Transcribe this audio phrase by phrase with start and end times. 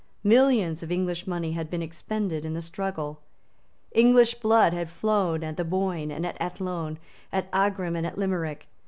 [0.23, 3.21] Millions of English money had been expended in the struggle.
[3.91, 6.97] English blood had flowed at the Boyne and at Athlone,
[7.31, 8.67] at Aghrim and at Limerick.